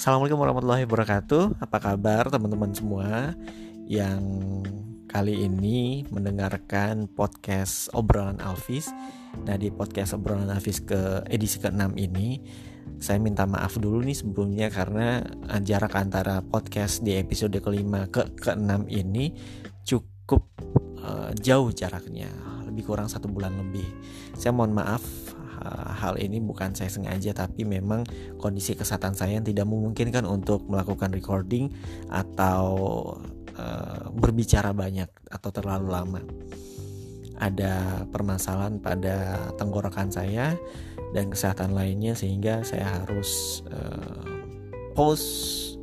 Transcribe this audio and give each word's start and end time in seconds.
Assalamualaikum 0.00 0.40
warahmatullahi 0.40 0.88
wabarakatuh. 0.88 1.60
Apa 1.60 1.76
kabar 1.76 2.32
teman-teman 2.32 2.72
semua 2.72 3.36
yang 3.84 4.24
kali 5.04 5.44
ini 5.44 6.08
mendengarkan 6.08 7.04
podcast 7.04 7.92
obrolan 7.92 8.40
Alvis. 8.40 8.88
Nah 9.44 9.60
di 9.60 9.68
podcast 9.68 10.16
obrolan 10.16 10.48
Alvis 10.48 10.80
ke 10.80 11.20
edisi 11.28 11.60
ke-6 11.60 12.00
ini 12.00 12.40
saya 12.96 13.20
minta 13.20 13.44
maaf 13.44 13.76
dulu 13.76 14.00
nih 14.00 14.16
sebelumnya 14.16 14.72
karena 14.72 15.20
jarak 15.60 15.92
antara 15.92 16.40
podcast 16.48 17.04
di 17.04 17.20
episode 17.20 17.60
kelima 17.60 18.08
ke 18.08 18.24
ke-6 18.40 18.88
ini 18.88 19.36
cukup 19.84 20.48
uh, 21.04 21.28
jauh 21.36 21.76
jaraknya 21.76 22.32
lebih 22.64 22.88
kurang 22.88 23.12
satu 23.12 23.28
bulan 23.28 23.52
lebih. 23.52 23.84
Saya 24.32 24.56
mohon 24.56 24.72
maaf 24.72 25.04
hal 25.96 26.16
ini 26.16 26.40
bukan 26.40 26.72
saya 26.72 26.88
sengaja 26.88 27.36
tapi 27.36 27.68
memang 27.68 28.04
kondisi 28.40 28.72
kesehatan 28.72 29.12
saya 29.12 29.36
yang 29.40 29.46
tidak 29.46 29.68
memungkinkan 29.68 30.24
untuk 30.24 30.64
melakukan 30.66 31.12
recording 31.12 31.68
atau 32.08 32.64
uh, 33.60 34.08
berbicara 34.12 34.72
banyak 34.72 35.08
atau 35.28 35.50
terlalu 35.52 35.88
lama. 35.92 36.22
Ada 37.40 38.04
permasalahan 38.12 38.80
pada 38.80 39.48
tenggorokan 39.56 40.12
saya 40.12 40.52
dan 41.16 41.32
kesehatan 41.32 41.72
lainnya 41.72 42.12
sehingga 42.12 42.60
saya 42.60 43.00
harus 43.00 43.64
uh, 43.72 44.24
pause 44.92 45.76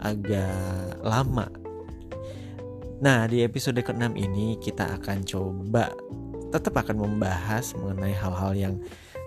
agak 0.00 1.00
lama. 1.00 1.48
Nah, 3.04 3.28
di 3.28 3.44
episode 3.44 3.80
ke-6 3.84 4.16
ini 4.16 4.56
kita 4.60 4.96
akan 4.96 5.28
coba 5.28 5.92
tetap 6.54 6.78
akan 6.78 7.02
membahas 7.02 7.74
mengenai 7.74 8.14
hal-hal 8.14 8.52
yang 8.54 8.74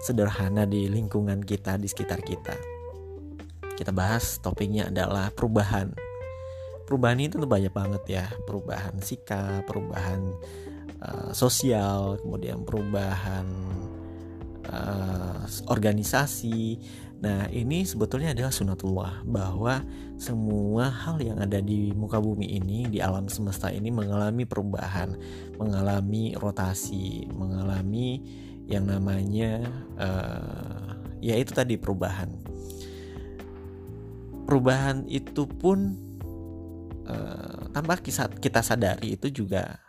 sederhana 0.01 0.67
di 0.67 0.89
lingkungan 0.89 1.41
kita, 1.41 1.77
di 1.77 1.87
sekitar 1.89 2.21
kita. 2.21 2.55
Kita 3.77 3.93
bahas 3.93 4.41
topiknya 4.41 4.89
adalah 4.89 5.29
perubahan. 5.29 5.93
Perubahan 6.87 7.20
itu 7.20 7.37
tuh 7.37 7.49
banyak 7.49 7.70
banget 7.70 8.04
ya, 8.07 8.26
perubahan 8.48 8.98
sikap, 9.04 9.67
perubahan 9.67 10.34
uh, 11.04 11.29
sosial, 11.35 12.17
kemudian 12.23 12.63
perubahan 12.63 13.45
uh, 14.71 15.43
organisasi. 15.67 16.79
Nah, 17.17 17.49
ini 17.49 17.82
sebetulnya 17.82 18.34
adalah 18.34 18.54
sunatullah 18.54 19.26
bahwa 19.26 19.82
semua 20.21 20.89
hal 20.89 21.17
yang 21.17 21.41
ada 21.41 21.57
di 21.61 21.89
muka 21.93 22.21
bumi 22.21 22.57
ini, 22.61 22.85
di 22.89 23.01
alam 23.01 23.26
semesta 23.26 23.73
ini 23.73 23.89
mengalami 23.89 24.45
perubahan, 24.45 25.17
mengalami 25.57 26.37
rotasi, 26.37 27.26
mengalami 27.34 28.21
yang 28.68 28.85
namanya 28.85 29.63
uh, 29.96 30.91
ya 31.23 31.40
itu 31.40 31.55
tadi 31.55 31.79
perubahan. 31.79 32.29
Perubahan 34.48 35.07
itu 35.07 35.48
pun 35.48 35.96
uh, 37.07 37.71
tanpa 37.71 37.99
kita 38.04 38.60
sadari 38.63 39.15
itu 39.15 39.32
juga 39.32 39.79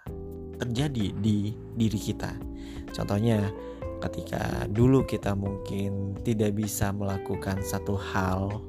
terjadi 0.58 1.14
di 1.14 1.54
diri 1.74 1.98
kita. 1.98 2.34
Contohnya 2.94 3.50
ketika 3.98 4.66
dulu 4.70 5.02
kita 5.06 5.34
mungkin 5.34 6.14
tidak 6.22 6.54
bisa 6.54 6.94
melakukan 6.94 7.58
satu 7.62 7.98
hal 7.98 8.62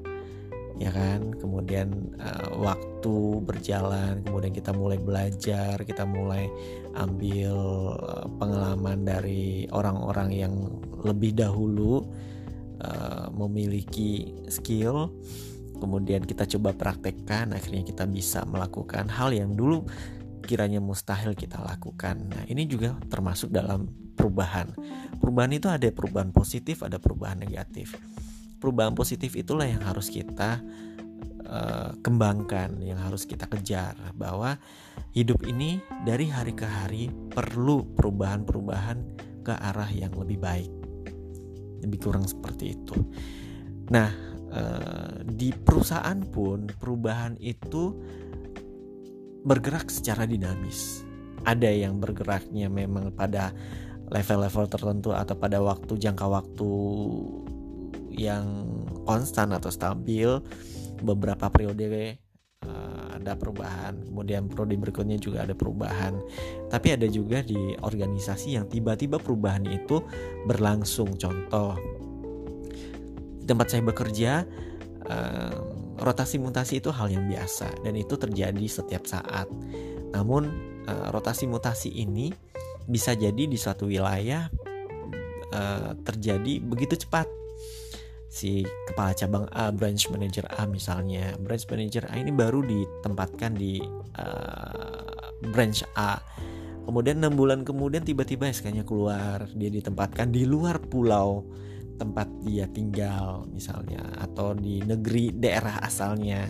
ya 0.79 0.89
kan? 0.95 1.35
Kemudian 1.35 2.15
uh, 2.17 2.55
waktu 2.57 3.43
berjalan 3.43 4.23
kemudian 4.23 4.55
kita 4.55 4.71
mulai 4.71 4.97
belajar 4.97 5.75
kita 5.83 6.07
mulai 6.07 6.47
ambil 6.95 7.55
uh, 7.99 8.25
pengalaman 8.39 9.03
dari 9.03 9.67
orang-orang 9.69 10.29
yang 10.31 10.53
lebih 11.03 11.35
dahulu 11.35 12.07
uh, 12.81 13.27
memiliki 13.35 14.33
skill. 14.47 15.11
Kemudian 15.79 16.27
kita 16.27 16.43
coba 16.43 16.75
praktekkan 16.75 17.55
akhirnya 17.55 17.87
kita 17.87 18.03
bisa 18.03 18.43
melakukan 18.43 19.07
hal 19.07 19.31
yang 19.31 19.55
dulu 19.55 19.87
kiranya 20.43 20.81
mustahil 20.81 21.37
kita 21.37 21.61
lakukan. 21.61 22.25
Nah 22.25 22.43
ini 22.49 22.65
juga 22.65 22.97
termasuk 23.07 23.53
dalam 23.53 23.87
perubahan. 24.17 24.73
Perubahan 25.21 25.53
itu 25.55 25.71
ada 25.71 25.87
perubahan 25.93 26.33
positif 26.33 26.83
ada 26.83 26.97
perubahan 26.99 27.39
negatif. 27.39 27.95
Perubahan 28.59 28.91
positif 28.91 29.39
itulah 29.39 29.63
yang 29.63 29.79
harus 29.79 30.11
kita 30.11 30.59
uh, 31.49 31.91
kembangkan, 32.05 32.77
yang 32.79 33.01
harus 33.01 33.25
kita 33.25 33.49
kejar 33.49 33.97
bahwa 34.13 34.55
hidup 35.11 35.41
ini 35.49 35.81
dari 36.05 36.29
hari 36.29 36.53
ke 36.53 36.63
hari 36.63 37.09
perlu 37.09 37.83
perubahan-perubahan 37.97 38.97
ke 39.41 39.53
arah 39.57 39.89
yang 39.89 40.13
lebih 40.13 40.37
baik. 40.37 40.71
Lebih 41.81 41.99
kurang 41.99 42.29
seperti 42.29 42.77
itu. 42.77 42.95
Nah, 43.89 44.13
uh, 44.53 45.25
di 45.25 45.49
perusahaan 45.49 46.21
pun 46.29 46.69
perubahan 46.69 47.33
itu 47.41 47.97
bergerak 49.43 49.89
secara 49.89 50.29
dinamis. 50.29 51.01
Ada 51.47 51.71
yang 51.71 51.97
bergeraknya 52.03 52.67
memang 52.67 53.15
pada 53.15 53.55
level-level 54.11 54.65
tertentu 54.67 55.15
atau 55.15 55.37
pada 55.37 55.63
waktu 55.63 55.95
jangka 55.95 56.25
waktu 56.27 56.71
yang 58.11 58.67
konstan 59.07 59.55
atau 59.55 59.71
stabil 59.71 60.27
beberapa 61.01 61.47
periode 61.51 62.19
uh, 62.65 63.15
ada 63.19 63.35
perubahan. 63.35 63.99
Kemudian 64.05 64.47
periode 64.51 64.75
berikutnya 64.79 65.17
juga 65.19 65.47
ada 65.47 65.55
perubahan. 65.55 66.19
Tapi 66.67 66.87
ada 66.95 67.07
juga 67.07 67.43
di 67.43 67.75
organisasi 67.79 68.59
yang 68.59 68.65
tiba-tiba 68.67 69.17
perubahan 69.19 69.65
itu 69.67 70.03
berlangsung. 70.47 71.15
Contoh 71.19 71.75
tempat 73.47 73.67
saya 73.73 73.81
bekerja 73.81 74.45
uh, 75.09 75.55
rotasi 75.99 76.37
mutasi 76.37 76.79
itu 76.79 76.93
hal 76.93 77.09
yang 77.09 77.25
biasa 77.25 77.81
dan 77.81 77.97
itu 77.97 78.15
terjadi 78.15 78.65
setiap 78.69 79.03
saat. 79.09 79.49
Namun 80.13 80.47
uh, 80.85 81.07
rotasi 81.11 81.49
mutasi 81.49 81.89
ini 81.91 82.31
bisa 82.89 83.13
jadi 83.13 83.45
di 83.45 83.57
suatu 83.57 83.85
wilayah 83.85 84.49
terjadi 86.05 86.61
begitu 86.61 86.93
cepat 86.93 87.25
si 88.29 88.61
kepala 88.85 89.11
cabang 89.17 89.49
A, 89.51 89.73
branch 89.73 90.07
manager 90.13 90.45
A 90.53 90.69
misalnya. 90.69 91.33
Branch 91.41 91.65
manager 91.65 92.05
A 92.07 92.15
ini 92.21 92.29
baru 92.29 92.61
ditempatkan 92.61 93.57
di 93.57 93.81
uh, 94.21 95.03
branch 95.49 95.81
A. 95.97 96.21
Kemudian 96.85 97.21
enam 97.21 97.33
bulan 97.37 97.65
kemudian 97.65 98.05
tiba-tiba 98.05 98.49
SK-nya 98.49 98.85
keluar, 98.85 99.49
dia 99.53 99.69
ditempatkan 99.69 100.29
di 100.29 100.45
luar 100.45 100.81
pulau 100.81 101.45
tempat 101.99 102.31
dia 102.47 102.63
tinggal 102.71 103.43
misalnya 103.51 103.99
atau 104.23 104.55
di 104.55 104.79
negeri 104.85 105.33
daerah 105.35 105.81
asalnya. 105.83 106.45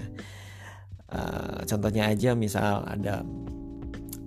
Uh, 1.09 1.65
contohnya 1.65 2.05
aja 2.05 2.37
misal 2.37 2.85
ada 2.85 3.25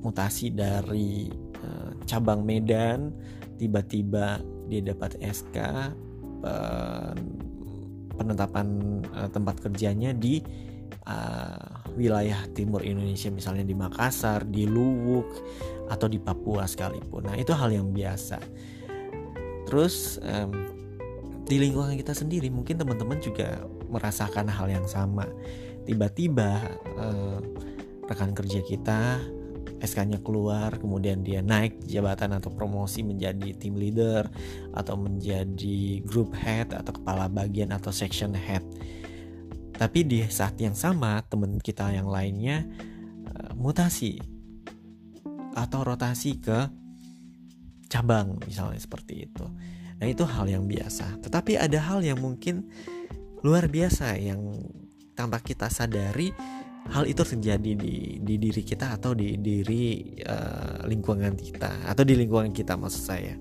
mutasi 0.03 0.51
dari 0.51 1.31
uh, 1.63 1.95
cabang 2.11 2.43
Medan 2.43 3.15
tiba-tiba 3.55 4.43
dia 4.67 4.83
dapat 4.83 5.15
SK 5.23 5.57
penetapan 8.19 9.01
uh, 9.15 9.29
tempat 9.31 9.59
kerjanya 9.63 10.15
di 10.15 10.43
uh, 11.07 11.83
wilayah 11.99 12.47
timur 12.55 12.85
Indonesia 12.85 13.29
misalnya 13.33 13.67
di 13.67 13.75
Makassar, 13.75 14.47
di 14.47 14.65
Luwuk 14.69 15.29
atau 15.91 16.07
di 16.09 16.23
Papua 16.23 16.65
sekalipun. 16.65 17.29
Nah, 17.29 17.37
itu 17.37 17.53
hal 17.53 17.73
yang 17.73 17.91
biasa. 17.91 18.39
Terus 19.69 20.21
um, 20.23 20.53
di 21.49 21.57
lingkungan 21.59 21.97
kita 21.99 22.15
sendiri 22.17 22.49
mungkin 22.49 22.79
teman-teman 22.81 23.19
juga 23.21 23.65
merasakan 23.91 24.49
hal 24.49 24.69
yang 24.71 24.87
sama. 24.89 25.29
Tiba-tiba 25.85 26.63
uh, 26.97 27.41
rekan 28.07 28.33
kerja 28.33 28.63
kita 28.63 29.21
SK-nya 29.83 30.23
keluar, 30.23 30.79
kemudian 30.79 31.27
dia 31.27 31.43
naik 31.43 31.83
jabatan 31.91 32.39
atau 32.39 32.55
promosi 32.55 33.03
menjadi 33.03 33.51
team 33.59 33.75
leader 33.75 34.31
atau 34.71 34.95
menjadi 34.95 35.99
group 36.07 36.31
head 36.39 36.71
atau 36.71 36.95
kepala 36.95 37.27
bagian 37.27 37.75
atau 37.75 37.91
section 37.91 38.31
head. 38.31 38.63
Tapi 39.75 40.07
di 40.07 40.23
saat 40.31 40.55
yang 40.63 40.79
sama 40.79 41.19
teman 41.27 41.59
kita 41.59 41.91
yang 41.91 42.07
lainnya 42.07 42.63
uh, 43.27 43.53
mutasi 43.59 44.23
atau 45.59 45.83
rotasi 45.83 46.39
ke 46.39 46.71
cabang 47.91 48.39
misalnya 48.47 48.79
seperti 48.79 49.27
itu. 49.27 49.45
Nah, 49.99 50.07
itu 50.07 50.23
hal 50.23 50.47
yang 50.47 50.65
biasa. 50.65 51.21
Tetapi 51.23 51.59
ada 51.59 51.79
hal 51.83 52.01
yang 52.03 52.19
mungkin 52.23 52.71
luar 53.43 53.67
biasa 53.67 54.17
yang 54.17 54.55
tanpa 55.19 55.43
kita 55.43 55.69
sadari 55.69 56.33
hal 56.91 57.07
itu 57.07 57.23
terjadi 57.23 57.73
di 57.79 58.19
di 58.19 58.35
diri 58.41 58.63
kita 58.67 58.99
atau 58.99 59.15
di 59.15 59.39
diri 59.39 60.19
uh, 60.27 60.83
lingkungan 60.91 61.39
kita 61.39 61.87
atau 61.87 62.03
di 62.03 62.19
lingkungan 62.19 62.51
kita 62.51 62.75
maksud 62.75 63.03
saya. 63.03 63.35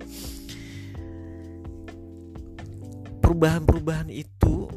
Perubahan-perubahan 3.24 4.12
itu 4.12 4.68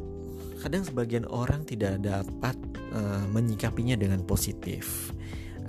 kadang 0.63 0.81
sebagian 0.81 1.29
orang 1.29 1.61
tidak 1.67 2.01
dapat 2.01 2.57
uh, 2.95 3.25
menyikapinya 3.29 3.93
dengan 3.93 4.25
positif. 4.25 5.13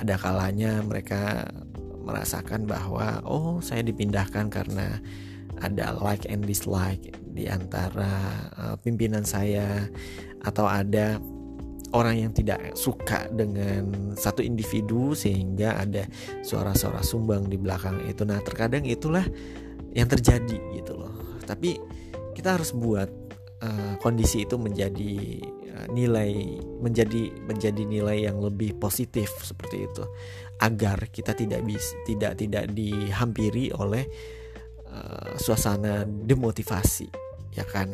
Ada 0.01 0.17
kalanya 0.17 0.81
mereka 0.81 1.53
merasakan 2.07 2.65
bahwa 2.65 3.21
oh 3.27 3.59
saya 3.59 3.83
dipindahkan 3.83 4.47
karena 4.49 5.03
ada 5.61 5.97
like 5.99 6.29
and 6.29 6.45
dislike 6.47 7.17
di 7.33 7.49
antara 7.49 8.09
uh, 8.57 8.77
pimpinan 8.81 9.25
saya 9.25 9.89
atau 10.45 10.69
ada 10.69 11.19
orang 11.97 12.29
yang 12.29 12.33
tidak 12.37 12.77
suka 12.77 13.25
dengan 13.33 14.13
satu 14.13 14.45
individu 14.45 15.17
sehingga 15.17 15.81
ada 15.81 16.05
suara-suara 16.45 17.01
sumbang 17.01 17.49
di 17.49 17.57
belakang 17.57 18.05
itu. 18.05 18.29
Nah, 18.29 18.45
terkadang 18.45 18.85
itulah 18.85 19.25
yang 19.97 20.05
terjadi 20.05 20.61
gitu 20.77 20.93
loh. 20.93 21.41
Tapi 21.49 21.81
kita 22.37 22.61
harus 22.61 22.77
buat 22.77 23.09
uh, 23.65 23.95
kondisi 24.05 24.45
itu 24.45 24.61
menjadi 24.61 25.41
uh, 25.73 25.87
nilai 25.89 26.61
menjadi 26.85 27.33
menjadi 27.49 27.83
nilai 27.89 28.29
yang 28.29 28.37
lebih 28.45 28.77
positif 28.77 29.33
seperti 29.41 29.89
itu 29.89 30.05
agar 30.61 31.09
kita 31.09 31.33
tidak 31.33 31.65
bisa 31.65 31.97
tidak 32.05 32.37
tidak 32.37 32.69
dihampiri 32.73 33.73
oleh 33.73 34.05
uh, 34.89 35.37
suasana 35.41 36.05
demotivasi 36.05 37.09
ya 37.57 37.65
kan 37.65 37.93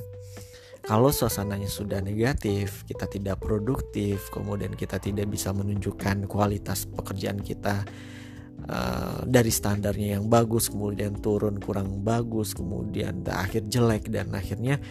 kalau 0.82 1.14
suasananya 1.14 1.70
sudah 1.70 2.02
negatif, 2.02 2.82
kita 2.90 3.06
tidak 3.06 3.38
produktif, 3.38 4.26
kemudian 4.34 4.74
kita 4.74 4.98
tidak 4.98 5.30
bisa 5.30 5.54
menunjukkan 5.54 6.26
kualitas 6.26 6.90
pekerjaan 6.90 7.38
kita 7.38 7.86
uh, 8.66 9.22
dari 9.22 9.54
standarnya 9.54 10.18
yang 10.18 10.26
bagus, 10.26 10.66
kemudian 10.74 11.22
turun 11.22 11.62
kurang 11.62 12.02
bagus, 12.02 12.50
kemudian 12.50 13.22
akhir 13.30 13.70
jelek 13.70 14.10
dan 14.10 14.34
akhirnya 14.34 14.82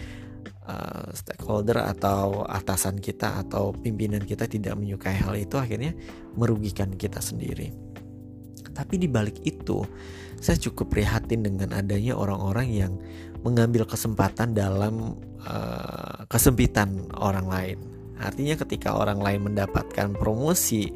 uh, 0.64 1.12
stakeholder 1.12 1.84
atau 1.84 2.48
atasan 2.48 3.04
kita 3.04 3.44
atau 3.44 3.76
pimpinan 3.76 4.24
kita 4.24 4.48
tidak 4.48 4.80
menyukai 4.80 5.20
hal 5.20 5.36
itu, 5.36 5.60
akhirnya 5.60 5.92
merugikan 6.40 6.96
kita 6.96 7.20
sendiri. 7.20 7.68
Tapi 8.72 8.96
di 8.98 9.08
balik 9.08 9.44
itu, 9.44 9.84
saya 10.42 10.58
cukup 10.58 10.96
prihatin 10.96 11.46
dengan 11.46 11.76
adanya 11.78 12.18
orang-orang 12.18 12.68
yang 12.72 12.94
mengambil 13.46 13.86
kesempatan 13.86 14.54
dalam 14.58 15.18
uh, 15.46 16.26
kesempitan 16.30 17.10
orang 17.18 17.48
lain. 17.50 17.78
Artinya 18.22 18.54
ketika 18.58 18.94
orang 18.94 19.22
lain 19.22 19.54
mendapatkan 19.54 20.14
promosi 20.14 20.94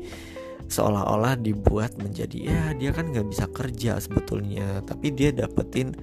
seolah-olah 0.66 1.38
dibuat 1.38 1.94
menjadi 2.01 2.38
ya 2.42 2.62
dia 2.74 2.89
kan 2.89 3.13
nggak 3.13 3.27
bisa 3.30 3.45
kerja 3.50 4.01
sebetulnya, 4.01 4.81
tapi 4.86 5.13
dia 5.13 5.30
dapetin 5.30 5.94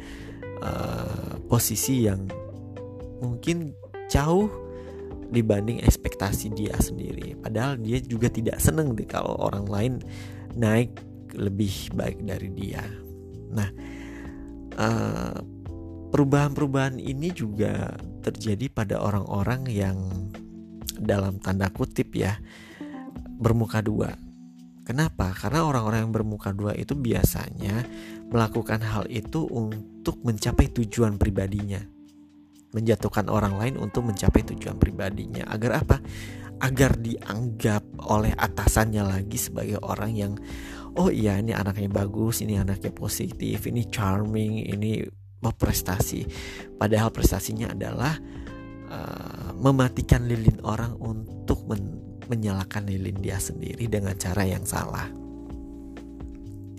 uh, 0.62 1.38
posisi 1.50 2.06
yang 2.06 2.26
mungkin 3.22 3.74
jauh 4.10 4.50
dibanding 5.30 5.82
ekspektasi 5.82 6.54
dia 6.54 6.74
sendiri. 6.78 7.38
Padahal 7.38 7.78
dia 7.80 7.98
juga 8.02 8.28
tidak 8.28 8.58
seneng 8.58 8.94
deh 8.98 9.06
kalau 9.06 9.34
orang 9.38 9.66
lain 9.66 9.92
naik 10.58 10.92
lebih 11.36 11.92
baik 11.96 12.24
dari 12.24 12.48
dia. 12.52 12.84
Nah, 13.52 13.68
uh, 14.76 15.36
perubahan-perubahan 16.12 17.00
ini 17.00 17.32
juga 17.32 17.96
terjadi 18.22 18.68
pada 18.68 19.00
orang-orang 19.00 19.66
yang 19.68 19.96
dalam 21.02 21.42
tanda 21.42 21.72
kutip 21.72 22.14
ya 22.14 22.38
bermuka 23.42 23.82
dua. 23.82 24.14
Kenapa? 24.82 25.30
Karena 25.34 25.62
orang-orang 25.66 26.06
yang 26.06 26.14
bermuka 26.14 26.50
dua 26.50 26.74
itu 26.74 26.94
biasanya 26.98 27.86
melakukan 28.30 28.82
hal 28.82 29.06
itu 29.06 29.46
untuk 29.46 30.18
mencapai 30.26 30.70
tujuan 30.74 31.18
pribadinya. 31.18 31.78
Menjatuhkan 32.72 33.30
orang 33.30 33.58
lain 33.60 33.74
untuk 33.78 34.08
mencapai 34.10 34.42
tujuan 34.54 34.80
pribadinya. 34.80 35.46
Agar 35.46 35.86
apa? 35.86 35.96
Agar 36.62 36.98
dianggap 36.98 37.84
oleh 38.10 38.34
atasannya 38.34 39.02
lagi 39.06 39.38
sebagai 39.38 39.78
orang 39.82 40.12
yang 40.14 40.32
oh 40.96 41.08
iya 41.08 41.40
ini 41.40 41.56
anaknya 41.56 41.88
bagus, 41.88 42.44
ini 42.44 42.60
anaknya 42.60 42.92
positif, 42.92 43.64
ini 43.68 43.88
charming, 43.88 44.66
ini 44.68 45.04
berprestasi. 45.42 46.28
Padahal 46.78 47.10
prestasinya 47.10 47.72
adalah 47.72 48.14
uh, 48.90 49.50
mematikan 49.58 50.28
lilin 50.28 50.62
orang 50.62 50.94
untuk 51.02 51.66
men 51.66 52.00
menyalakan 52.22 52.86
lilin 52.86 53.18
dia 53.18 53.36
sendiri 53.36 53.90
dengan 53.90 54.14
cara 54.14 54.46
yang 54.46 54.62
salah. 54.62 55.10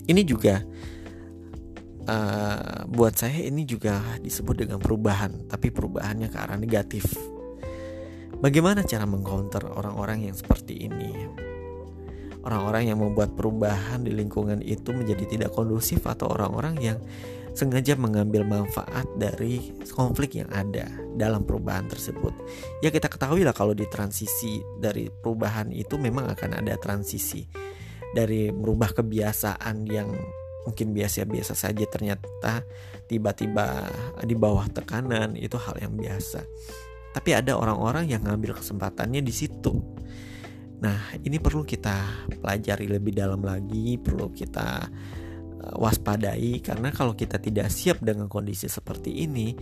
Ini 0.04 0.22
juga 0.24 0.58
uh, 2.08 2.80
buat 2.88 3.14
saya 3.14 3.44
ini 3.44 3.68
juga 3.68 4.00
disebut 4.18 4.64
dengan 4.64 4.80
perubahan 4.80 5.46
tapi 5.46 5.68
perubahannya 5.70 6.32
ke 6.32 6.38
arah 6.40 6.58
negatif. 6.58 7.06
Bagaimana 8.40 8.82
cara 8.82 9.06
mengcounter 9.06 9.68
orang-orang 9.68 10.26
yang 10.28 10.36
seperti 10.36 10.90
ini 10.90 11.12
orang-orang 12.44 12.92
yang 12.92 13.00
membuat 13.00 13.32
perubahan 13.34 14.04
di 14.04 14.12
lingkungan 14.12 14.60
itu 14.60 14.92
menjadi 14.92 15.24
tidak 15.24 15.50
kondusif 15.56 16.04
atau 16.04 16.28
orang-orang 16.30 16.76
yang 16.78 16.98
sengaja 17.54 17.94
mengambil 17.94 18.42
manfaat 18.42 19.06
dari 19.14 19.72
konflik 19.94 20.42
yang 20.42 20.50
ada 20.50 20.90
dalam 21.14 21.46
perubahan 21.46 21.86
tersebut. 21.86 22.34
Ya 22.82 22.90
kita 22.90 23.06
ketahui 23.06 23.46
lah 23.46 23.54
kalau 23.54 23.72
di 23.72 23.86
transisi 23.86 24.60
dari 24.82 25.06
perubahan 25.08 25.70
itu 25.70 25.94
memang 25.94 26.34
akan 26.34 26.60
ada 26.60 26.74
transisi 26.76 27.46
dari 28.10 28.50
merubah 28.50 28.90
kebiasaan 28.94 29.86
yang 29.86 30.10
mungkin 30.66 30.96
biasa-biasa 30.96 31.54
saja 31.54 31.84
ternyata 31.86 32.66
tiba-tiba 33.06 33.86
di 34.24 34.34
bawah 34.34 34.66
tekanan 34.70 35.38
itu 35.38 35.54
hal 35.54 35.78
yang 35.78 35.94
biasa. 35.94 36.42
Tapi 37.14 37.30
ada 37.30 37.54
orang-orang 37.54 38.10
yang 38.10 38.26
ngambil 38.26 38.58
kesempatannya 38.58 39.22
di 39.22 39.30
situ. 39.30 39.78
Nah, 40.82 41.14
ini 41.22 41.38
perlu 41.38 41.62
kita 41.62 42.26
pelajari 42.40 42.90
lebih 42.90 43.14
dalam 43.14 43.44
lagi, 43.44 44.00
perlu 44.00 44.32
kita 44.34 44.88
waspadai 45.72 46.60
karena 46.60 46.92
kalau 46.92 47.16
kita 47.16 47.40
tidak 47.40 47.72
siap 47.72 48.04
dengan 48.04 48.28
kondisi 48.28 48.68
seperti 48.68 49.24
ini 49.24 49.56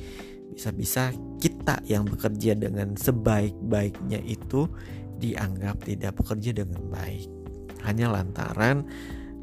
bisa-bisa 0.52 1.14
kita 1.38 1.80
yang 1.86 2.04
bekerja 2.04 2.58
dengan 2.58 2.98
sebaik-baiknya 2.98 4.20
itu 4.26 4.68
dianggap 5.16 5.86
tidak 5.86 6.18
bekerja 6.18 6.50
dengan 6.52 6.82
baik. 6.90 7.30
Hanya 7.86 8.12
lantaran 8.12 8.84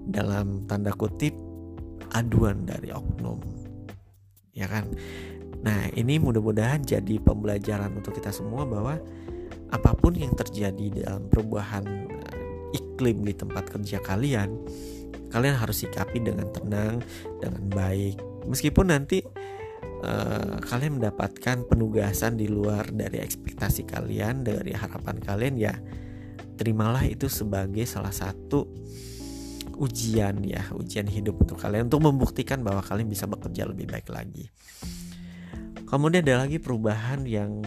dalam 0.05 0.67
tanda 0.69 0.93
kutip 0.93 1.33
aduan 2.13 2.67
dari 2.67 2.93
oknum. 2.93 3.41
Ya 4.53 4.69
kan? 4.69 4.91
Nah 5.65 5.89
ini 5.97 6.21
mudah-mudahan 6.21 6.85
jadi 6.85 7.17
pembelajaran 7.19 7.95
untuk 7.95 8.15
kita 8.15 8.29
semua 8.29 8.67
bahwa 8.67 9.01
apa 9.69 9.93
pun 9.93 10.17
yang 10.17 10.33
terjadi 10.33 11.05
dalam 11.05 11.29
perubahan 11.29 11.85
eh, 11.85 12.77
iklim 12.77 13.21
di 13.25 13.33
tempat 13.37 13.69
kerja 13.69 14.01
kalian 14.01 14.49
kalian 15.29 15.55
harus 15.55 15.85
sikapi 15.85 16.25
dengan 16.25 16.49
tenang 16.49 17.05
dengan 17.37 17.63
baik. 17.69 18.17
Meskipun 18.49 18.89
nanti 18.89 19.21
uh, 20.03 20.57
kalian 20.63 20.99
mendapatkan 20.99 21.69
penugasan 21.69 22.39
di 22.39 22.49
luar 22.49 22.89
dari 22.89 23.21
ekspektasi 23.21 23.85
kalian 23.85 24.41
dari 24.41 24.73
harapan 24.73 25.21
kalian 25.21 25.55
ya 25.59 25.73
terimalah 26.59 27.07
itu 27.07 27.31
sebagai 27.31 27.87
salah 27.87 28.11
satu 28.11 28.67
ujian 29.79 30.43
ya 30.43 30.59
ujian 30.75 31.07
hidup 31.07 31.39
untuk 31.39 31.55
kalian 31.55 31.87
untuk 31.87 32.03
membuktikan 32.03 32.59
bahwa 32.59 32.83
kalian 32.83 33.07
bisa 33.07 33.23
bekerja 33.31 33.63
lebih 33.63 33.87
baik 33.87 34.11
lagi 34.11 34.51
kemudian 35.89 36.23
ada 36.23 36.45
lagi 36.45 36.61
perubahan 36.61 37.25
yang 37.25 37.65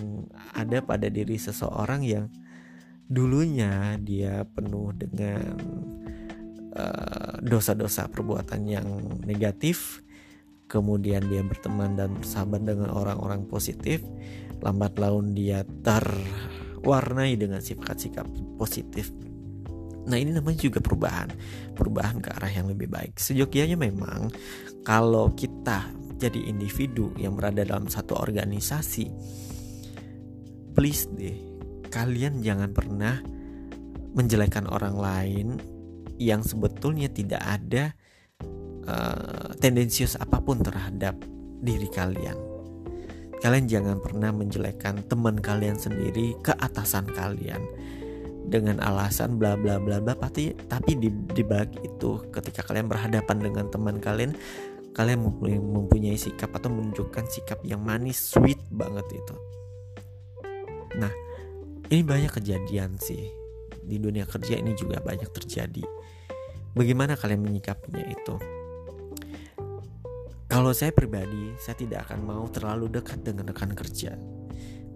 ada 0.55 0.81
pada 0.81 1.11
diri 1.11 1.37
seseorang 1.37 2.07
yang 2.07 2.27
dulunya 3.11 3.99
dia 4.01 4.47
penuh 4.47 4.95
dengan 4.97 5.59
Eh, 6.73 7.35
dosa-dosa 7.45 8.09
uh, 8.09 8.11
perbuatan 8.17 8.65
yang 8.65 8.89
negatif 9.29 10.01
kemudian 10.73 11.21
dia 11.29 11.45
berteman 11.45 12.01
dan 12.01 12.17
bersahabat 12.17 12.65
dengan 12.65 12.89
orang-orang 12.97 13.45
positif 13.45 14.01
lambat 14.65 14.97
laun 14.97 15.37
dia 15.37 15.69
terwarnai 15.85 17.37
dengan 17.37 17.61
sifat-sifat 17.61 18.25
positif. 18.57 19.13
Nah 20.09 20.17
ini 20.17 20.33
namanya 20.33 20.65
juga 20.65 20.81
perubahan 20.81 21.29
Perubahan 21.77 22.25
ke 22.25 22.33
arah 22.41 22.49
yang 22.49 22.73
lebih 22.73 22.89
baik. 22.89 23.21
Sejogianya 23.21 23.77
memang 23.77 24.33
Kalau 24.81 25.29
kita 25.37 25.93
jadi 26.19 26.49
individu 26.49 27.13
yang 27.17 27.37
berada 27.37 27.63
dalam 27.63 27.89
satu 27.89 28.19
organisasi 28.19 29.07
Please 30.73 31.05
deh 31.13 31.53
Kalian 31.93 32.41
jangan 32.41 32.73
pernah 32.73 33.21
menjelekan 34.17 34.65
orang 34.65 34.97
lain 34.97 35.49
yang 36.17 36.41
sebetulnya 36.41 37.13
tidak 37.13 37.45
ada 37.45 37.93
uh, 38.89 39.53
tendensius 39.61 40.17
apa 40.17 40.41
pun 40.41 40.65
terhadap 40.65 41.21
diri 41.61 41.89
kalian. 41.93 42.37
Kalian 43.45 43.69
jangan 43.69 44.01
pernah 44.01 44.33
menjelekkan 44.33 45.05
teman 45.05 45.37
kalian 45.37 45.77
sendiri 45.77 46.33
ke 46.41 46.57
atasan 46.57 47.05
kalian 47.13 47.61
dengan 48.49 48.81
alasan 48.81 49.37
bla 49.37 49.55
bla 49.55 49.77
bla 49.79 50.01
bla 50.01 50.17
pasti 50.19 50.51
tapi 50.67 50.99
di, 50.99 51.13
di 51.13 51.43
balik 51.47 51.79
itu 51.85 52.25
ketika 52.35 52.67
kalian 52.67 52.91
berhadapan 52.91 53.39
dengan 53.39 53.67
teman 53.71 54.03
kalian 54.03 54.35
kalian 54.93 55.25
mempunyai 55.49 56.17
sikap 56.17 56.53
atau 56.53 56.69
menunjukkan 56.69 57.25
sikap 57.29 57.65
yang 57.65 57.81
manis 57.81 58.21
sweet 58.21 58.61
banget 58.69 59.09
itu. 59.13 59.37
Nah 61.01 61.13
ini 61.89 62.03
banyak 62.05 62.33
kejadian 62.33 63.01
sih. 63.01 63.33
Di 63.83 63.99
dunia 63.99 64.29
kerja 64.29 64.61
ini 64.61 64.77
juga 64.79 65.03
banyak 65.03 65.29
terjadi. 65.33 65.83
Bagaimana 66.73 67.19
kalian 67.19 67.43
menyikapinya 67.43 68.05
itu? 68.09 68.37
kalau 70.53 70.69
saya 70.77 70.93
pribadi 70.93 71.57
saya 71.57 71.81
tidak 71.81 72.05
akan 72.07 72.29
mau 72.29 72.45
terlalu 72.53 72.93
dekat 72.93 73.25
dengan 73.25 73.49
rekan 73.49 73.73
kerja. 73.73 74.13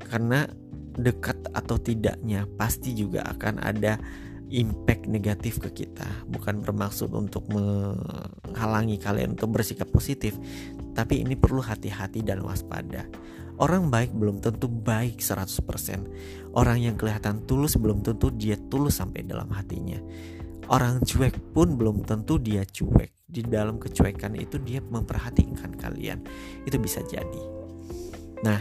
Karena 0.05 0.45
dekat 1.01 1.49
atau 1.57 1.81
tidaknya 1.81 2.45
pasti 2.61 2.93
juga 2.93 3.25
akan 3.25 3.65
ada 3.65 3.97
impact 4.51 5.11
negatif 5.11 5.59
ke 5.59 5.85
kita 5.85 6.07
bukan 6.31 6.63
bermaksud 6.63 7.11
untuk 7.11 7.51
menghalangi 7.51 8.99
kalian 9.03 9.35
untuk 9.35 9.59
bersikap 9.59 9.91
positif 9.91 10.39
tapi 10.97 11.21
ini 11.21 11.37
perlu 11.37 11.61
hati-hati 11.61 12.25
dan 12.25 12.41
waspada. 12.41 13.05
Orang 13.57 13.89
baik 13.89 14.13
belum 14.13 14.45
tentu 14.45 14.69
baik 14.69 15.21
100% 15.21 15.65
orang 16.57 16.79
yang 16.81 16.97
kelihatan 16.97 17.45
tulus 17.49 17.77
belum 17.77 18.05
tentu 18.05 18.33
dia 18.33 18.57
tulus 18.57 19.01
sampai 19.01 19.25
dalam 19.25 19.49
hatinya. 19.53 20.01
Orang 20.73 21.05
cuek 21.05 21.37
pun 21.53 21.77
belum 21.77 22.05
tentu 22.05 22.41
dia 22.41 22.65
cuek. 22.65 23.13
Di 23.27 23.45
dalam 23.45 23.77
kecuekan 23.77 24.39
itu 24.39 24.57
dia 24.61 24.81
memperhatikan 24.81 25.77
kalian. 25.77 26.25
Itu 26.65 26.81
bisa 26.81 27.05
jadi. 27.05 27.43
Nah 28.45 28.61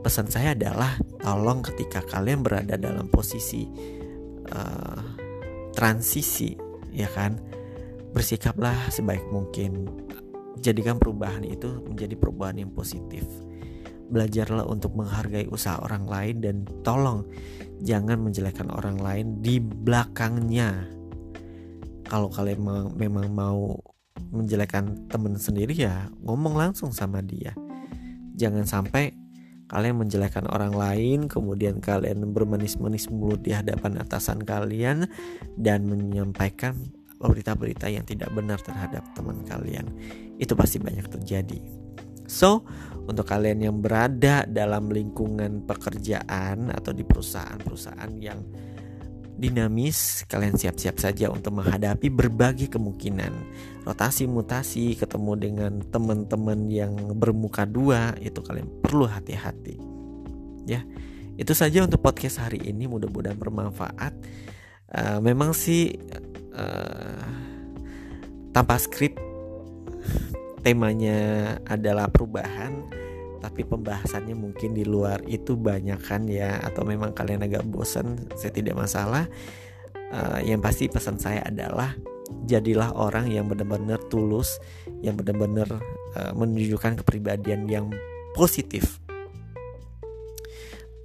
pesan 0.00 0.28
saya 0.28 0.56
adalah 0.56 0.96
tolong 1.20 1.60
ketika 1.64 2.00
kalian 2.04 2.40
berada 2.40 2.80
dalam 2.80 3.08
posisi 3.12 3.68
uh, 4.52 5.00
transisi 5.74 6.54
ya 6.92 7.08
kan? 7.12 7.38
Bersikaplah 8.12 8.88
sebaik 8.88 9.24
mungkin. 9.30 9.86
Jadikan 10.58 10.98
perubahan 10.98 11.46
itu 11.46 11.84
menjadi 11.86 12.18
perubahan 12.18 12.58
yang 12.58 12.72
positif. 12.74 13.22
Belajarlah 14.08 14.64
untuk 14.66 14.96
menghargai 14.96 15.46
usaha 15.52 15.78
orang 15.78 16.08
lain 16.08 16.36
dan 16.40 16.56
tolong 16.82 17.28
jangan 17.84 18.18
menjelekkan 18.18 18.72
orang 18.72 18.98
lain 18.98 19.26
di 19.44 19.60
belakangnya. 19.60 20.88
Kalau 22.08 22.32
kalian 22.32 22.64
memang 22.96 23.28
mau 23.30 23.76
menjelekkan 24.32 25.08
teman 25.08 25.38
sendiri 25.38 25.76
ya 25.76 26.10
ngomong 26.24 26.58
langsung 26.58 26.90
sama 26.90 27.22
dia. 27.22 27.54
Jangan 28.34 28.64
sampai 28.64 29.27
kalian 29.68 30.00
menjelekkan 30.00 30.48
orang 30.48 30.72
lain, 30.72 31.28
kemudian 31.28 31.78
kalian 31.78 32.32
bermanis-manis 32.32 33.12
mulut 33.12 33.44
di 33.44 33.52
hadapan 33.52 34.00
atasan 34.00 34.40
kalian 34.42 35.04
dan 35.60 35.84
menyampaikan 35.84 36.74
berita-berita 37.20 37.90
yang 37.90 38.06
tidak 38.06 38.32
benar 38.32 38.58
terhadap 38.62 39.04
teman 39.12 39.44
kalian. 39.44 39.90
Itu 40.40 40.56
pasti 40.56 40.80
banyak 40.80 41.06
terjadi. 41.10 41.60
So, 42.28 42.64
untuk 43.08 43.24
kalian 43.24 43.64
yang 43.64 43.76
berada 43.80 44.44
dalam 44.44 44.92
lingkungan 44.92 45.64
pekerjaan 45.64 46.68
atau 46.68 46.92
di 46.92 47.02
perusahaan-perusahaan 47.02 48.12
yang 48.20 48.40
dinamis, 49.38 50.26
kalian 50.26 50.58
siap-siap 50.58 50.98
saja 50.98 51.30
untuk 51.30 51.62
menghadapi 51.62 52.10
berbagai 52.10 52.68
kemungkinan. 52.74 53.30
Rotasi 53.86 54.26
mutasi, 54.26 54.98
ketemu 54.98 55.32
dengan 55.38 55.72
teman-teman 55.86 56.66
yang 56.66 56.92
bermuka 57.14 57.62
dua, 57.62 58.18
itu 58.18 58.42
kalian 58.42 58.66
perlu 58.82 59.06
hati-hati. 59.06 59.78
Ya, 60.66 60.82
itu 61.38 61.54
saja 61.54 61.86
untuk 61.86 62.02
podcast 62.02 62.42
hari 62.42 62.58
ini. 62.66 62.90
Mudah-mudahan 62.90 63.38
bermanfaat. 63.38 64.12
Uh, 64.90 65.22
memang 65.22 65.54
sih 65.54 65.94
uh, 66.52 67.24
tanpa 68.50 68.76
skrip 68.76 69.16
temanya 70.66 71.56
adalah 71.64 72.10
perubahan 72.10 72.97
tapi 73.38 73.62
pembahasannya 73.62 74.34
mungkin 74.34 74.74
di 74.74 74.82
luar 74.82 75.22
itu 75.26 75.54
banyak 75.54 75.98
kan 76.02 76.26
ya 76.26 76.58
atau 76.62 76.82
memang 76.82 77.14
kalian 77.14 77.46
agak 77.46 77.64
bosan 77.66 78.28
saya 78.34 78.52
tidak 78.52 78.74
masalah. 78.74 79.26
Uh, 80.08 80.40
yang 80.40 80.64
pasti 80.64 80.88
pesan 80.88 81.20
saya 81.20 81.44
adalah 81.44 81.92
jadilah 82.48 82.96
orang 82.96 83.28
yang 83.28 83.44
benar-benar 83.44 84.00
tulus 84.08 84.56
yang 85.04 85.20
benar-benar 85.20 85.68
uh, 86.16 86.32
menunjukkan 86.32 87.04
kepribadian 87.04 87.68
yang 87.68 87.92
positif. 88.32 88.98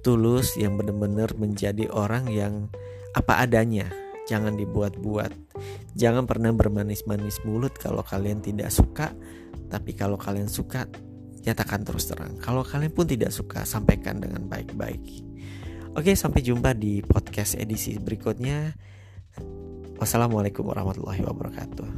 Tulus 0.04 0.56
yang 0.56 0.76
benar-benar 0.76 1.32
menjadi 1.36 1.88
orang 1.92 2.28
yang 2.28 2.68
apa 3.16 3.44
adanya 3.44 3.88
jangan 4.24 4.56
dibuat-buat. 4.56 5.32
Jangan 5.94 6.24
pernah 6.24 6.50
bermanis-manis 6.50 7.44
mulut 7.46 7.76
kalau 7.76 8.02
kalian 8.02 8.40
tidak 8.40 8.72
suka 8.72 9.12
tapi 9.68 9.96
kalau 9.96 10.20
kalian 10.20 10.48
suka 10.50 10.88
nyatakan 11.44 11.84
terus 11.84 12.08
terang. 12.08 12.40
Kalau 12.40 12.64
kalian 12.64 12.92
pun 12.92 13.04
tidak 13.04 13.30
suka, 13.30 13.68
sampaikan 13.68 14.18
dengan 14.18 14.48
baik-baik. 14.48 15.22
Oke, 15.94 16.16
sampai 16.18 16.42
jumpa 16.42 16.74
di 16.74 17.04
podcast 17.04 17.54
edisi 17.54 17.94
berikutnya. 18.00 18.74
Wassalamualaikum 20.00 20.66
warahmatullahi 20.66 21.22
wabarakatuh. 21.22 21.88